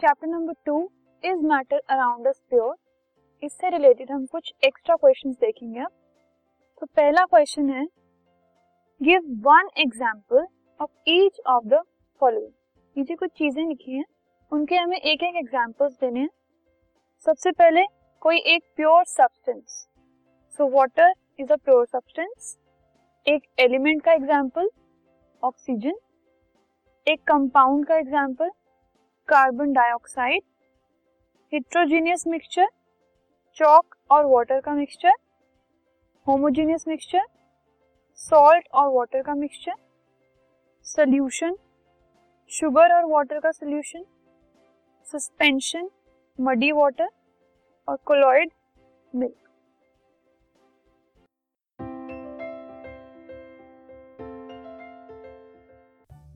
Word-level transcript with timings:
Chapter 0.00 0.28
number 0.28 0.52
two 0.66 0.76
is 1.24 1.38
matter 1.42 1.80
around 1.90 2.26
pure 2.50 2.74
इससे 3.42 3.68
related 3.68 4.10
हम 4.10 4.24
कुछ 4.26 4.50
एक्स्ट्रा 4.64 4.96
क्वेश्चंस 4.96 5.36
देखेंगे 5.36 5.84
तो 6.82 6.86
पहला 6.86 7.24
क्वेश्चन 7.24 7.70
है 7.70 7.84
give 9.00 9.22
one 9.46 9.68
example 9.76 10.46
of 10.80 10.90
each 11.08 11.40
of 11.46 11.64
the 11.64 11.80
following 12.22 12.52
नीचे 12.96 13.14
कुछ 13.14 13.30
चीज़ें 13.30 13.62
लिखी 13.64 13.96
हैं, 13.96 14.04
उनके 14.52 14.76
हमें 14.76 14.96
एक 14.96 15.22
एक 15.22 15.36
एग्जांपल्स 15.36 15.96
देने 16.00 16.20
हैं। 16.20 16.28
सबसे 17.26 17.50
पहले, 17.52 17.84
कोई 18.22 18.38
एक 18.54 18.62
pure 18.76 19.04
substance 19.06 19.86
so 20.58 20.68
water 20.76 21.12
is 21.40 21.52
a 21.52 21.56
pure 21.56 21.84
substance 21.86 22.56
एक 23.26 23.48
एलिमेंट 23.60 24.02
का 24.04 24.12
एग्जांपल 24.12 24.70
ऑक्सीजन 25.42 25.98
एक 27.06 27.22
कंपाउंड 27.28 27.86
का 27.86 27.98
example 27.98 28.50
carbon 29.28 29.72
dioxide 29.72 30.42
heterogeneous 31.52 32.26
mixture 32.26 32.66
chalk 33.56 33.94
और 34.10 34.26
वाटर 34.26 34.60
का 34.60 34.72
मिक्सचर 34.74 35.12
होमोजीनियस 36.26 36.84
मिक्सचर 36.88 37.26
सॉल्ट 38.20 38.68
और 38.72 38.92
वाटर 38.92 39.22
का 39.22 39.34
मिक्सचर 39.34 39.74
सोल्यूशन 40.86 41.56
शुगर 42.50 42.94
और 42.94 43.04
वाटर 43.04 43.40
का 43.40 43.50
सोल्यूशन 43.50 44.04
सस्पेंशन 45.06 45.88
मडी 46.38 46.70
वाटर 46.72 47.08
और 47.88 47.96
colloid 48.06 48.50
milk 49.12 49.47